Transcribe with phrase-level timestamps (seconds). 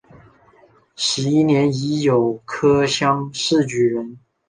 [0.95, 4.17] 十一年乙酉科乡试举人。